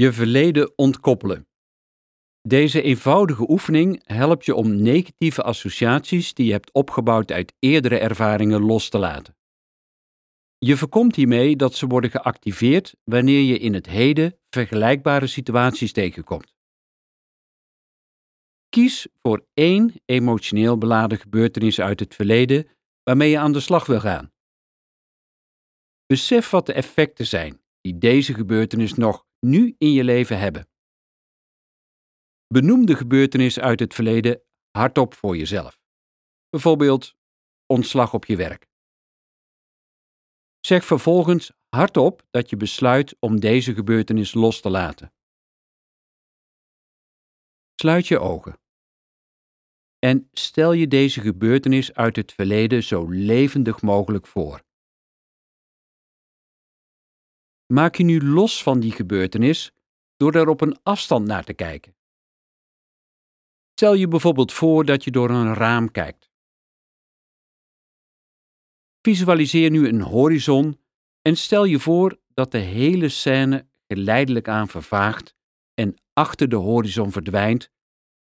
Je 0.00 0.12
verleden 0.12 0.72
ontkoppelen. 0.78 1.48
Deze 2.42 2.82
eenvoudige 2.82 3.50
oefening 3.50 4.00
helpt 4.04 4.44
je 4.44 4.54
om 4.54 4.82
negatieve 4.82 5.42
associaties 5.42 6.34
die 6.34 6.46
je 6.46 6.52
hebt 6.52 6.72
opgebouwd 6.72 7.30
uit 7.30 7.54
eerdere 7.58 7.98
ervaringen 7.98 8.60
los 8.60 8.88
te 8.88 8.98
laten. 8.98 9.36
Je 10.58 10.76
voorkomt 10.76 11.16
hiermee 11.16 11.56
dat 11.56 11.74
ze 11.74 11.86
worden 11.86 12.10
geactiveerd 12.10 12.94
wanneer 13.04 13.40
je 13.40 13.58
in 13.58 13.74
het 13.74 13.86
heden 13.86 14.38
vergelijkbare 14.50 15.26
situaties 15.26 15.92
tegenkomt. 15.92 16.54
Kies 18.68 19.08
voor 19.22 19.46
één 19.54 19.94
emotioneel 20.04 20.78
beladen 20.78 21.18
gebeurtenis 21.18 21.80
uit 21.80 22.00
het 22.00 22.14
verleden 22.14 22.68
waarmee 23.02 23.30
je 23.30 23.38
aan 23.38 23.52
de 23.52 23.60
slag 23.60 23.86
wil 23.86 24.00
gaan. 24.00 24.32
Besef 26.06 26.50
wat 26.50 26.66
de 26.66 26.72
effecten 26.72 27.26
zijn 27.26 27.62
die 27.80 27.98
deze 27.98 28.34
gebeurtenis 28.34 28.94
nog 28.94 29.28
nu 29.40 29.74
in 29.78 29.92
je 29.92 30.04
leven 30.04 30.38
hebben. 30.38 30.68
Benoem 32.46 32.86
de 32.86 32.96
gebeurtenis 32.96 33.58
uit 33.58 33.80
het 33.80 33.94
verleden 33.94 34.42
hardop 34.70 35.14
voor 35.14 35.36
jezelf. 35.36 35.80
Bijvoorbeeld 36.48 37.16
ontslag 37.66 38.14
op 38.14 38.24
je 38.24 38.36
werk. 38.36 38.68
Zeg 40.60 40.84
vervolgens 40.84 41.52
hardop 41.68 42.26
dat 42.30 42.50
je 42.50 42.56
besluit 42.56 43.16
om 43.20 43.40
deze 43.40 43.74
gebeurtenis 43.74 44.34
los 44.34 44.60
te 44.60 44.70
laten. 44.70 45.12
Sluit 47.74 48.06
je 48.06 48.18
ogen. 48.18 48.60
En 49.98 50.28
stel 50.32 50.72
je 50.72 50.88
deze 50.88 51.20
gebeurtenis 51.20 51.94
uit 51.94 52.16
het 52.16 52.32
verleden 52.32 52.82
zo 52.82 53.08
levendig 53.08 53.82
mogelijk 53.82 54.26
voor. 54.26 54.62
Maak 57.72 57.94
je 57.94 58.04
nu 58.04 58.20
los 58.22 58.62
van 58.62 58.80
die 58.80 58.92
gebeurtenis 58.92 59.72
door 60.16 60.34
er 60.34 60.48
op 60.48 60.60
een 60.60 60.82
afstand 60.82 61.26
naar 61.26 61.44
te 61.44 61.52
kijken. 61.52 61.96
Stel 63.74 63.94
je 63.94 64.08
bijvoorbeeld 64.08 64.52
voor 64.52 64.84
dat 64.84 65.04
je 65.04 65.10
door 65.10 65.30
een 65.30 65.54
raam 65.54 65.90
kijkt. 65.90 66.30
Visualiseer 69.00 69.70
nu 69.70 69.88
een 69.88 70.00
horizon 70.00 70.80
en 71.22 71.36
stel 71.36 71.64
je 71.64 71.78
voor 71.78 72.20
dat 72.34 72.50
de 72.50 72.58
hele 72.58 73.08
scène 73.08 73.68
geleidelijk 73.86 74.48
aan 74.48 74.68
vervaagt 74.68 75.34
en 75.74 75.94
achter 76.12 76.48
de 76.48 76.56
horizon 76.56 77.12
verdwijnt, 77.12 77.70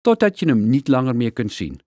totdat 0.00 0.38
je 0.38 0.46
hem 0.46 0.68
niet 0.68 0.88
langer 0.88 1.16
meer 1.16 1.32
kunt 1.32 1.52
zien. 1.52 1.80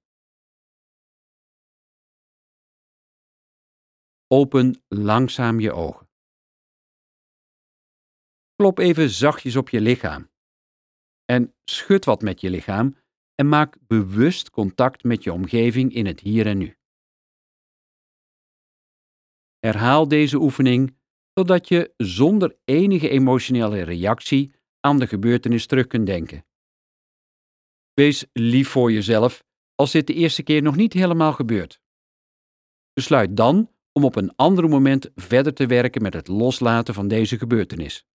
Open 4.27 4.83
langzaam 4.87 5.59
je 5.59 5.71
ogen. 5.71 6.06
Klop 8.57 8.79
even 8.79 9.09
zachtjes 9.09 9.55
op 9.55 9.69
je 9.69 9.81
lichaam. 9.81 10.29
En 11.25 11.55
schud 11.65 12.05
wat 12.05 12.21
met 12.21 12.41
je 12.41 12.49
lichaam 12.49 12.97
en 13.35 13.49
maak 13.49 13.77
bewust 13.87 14.49
contact 14.49 15.03
met 15.03 15.23
je 15.23 15.33
omgeving 15.33 15.93
in 15.93 16.05
het 16.05 16.19
hier 16.19 16.45
en 16.45 16.57
nu. 16.57 16.77
Herhaal 19.59 20.07
deze 20.07 20.37
oefening 20.37 20.97
totdat 21.33 21.67
je 21.67 21.93
zonder 21.97 22.57
enige 22.65 23.09
emotionele 23.09 23.81
reactie 23.81 24.53
aan 24.79 24.99
de 24.99 25.07
gebeurtenis 25.07 25.65
terug 25.65 25.87
kunt 25.87 26.05
denken. 26.05 26.45
Wees 27.93 28.25
lief 28.33 28.69
voor 28.69 28.91
jezelf 28.91 29.43
als 29.75 29.91
dit 29.91 30.07
de 30.07 30.13
eerste 30.13 30.43
keer 30.43 30.61
nog 30.61 30.75
niet 30.75 30.93
helemaal 30.93 31.33
gebeurt. 31.33 31.81
Besluit 32.93 33.37
dan 33.37 33.71
om 33.91 34.03
op 34.03 34.15
een 34.15 34.35
ander 34.35 34.69
moment 34.69 35.09
verder 35.15 35.53
te 35.53 35.65
werken 35.65 36.01
met 36.01 36.13
het 36.13 36.27
loslaten 36.27 36.93
van 36.93 37.07
deze 37.07 37.37
gebeurtenis. 37.37 38.06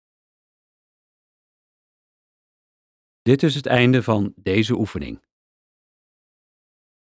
Dit 3.23 3.44
is 3.44 3.55
het 3.55 3.66
einde 3.66 4.03
van 4.03 4.33
deze 4.36 4.77
oefening. 4.77 5.22